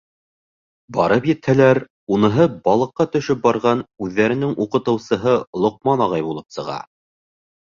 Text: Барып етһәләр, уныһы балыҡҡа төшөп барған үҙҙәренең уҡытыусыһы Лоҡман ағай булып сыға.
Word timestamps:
Барып 0.95 1.25
етһәләр, 1.31 1.79
уныһы 2.15 2.47
балыҡҡа 2.69 3.07
төшөп 3.17 3.43
барған 3.45 3.85
үҙҙәренең 4.07 4.57
уҡытыусыһы 4.67 5.37
Лоҡман 5.67 6.03
ағай 6.09 6.27
булып 6.31 6.59
сыға. 6.59 6.81